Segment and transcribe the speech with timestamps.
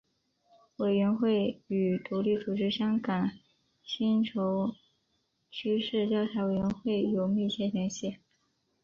[0.77, 3.29] 委员会与独立组织香港
[3.83, 4.73] 薪酬
[5.51, 8.17] 趋势调查委员会有密切联系。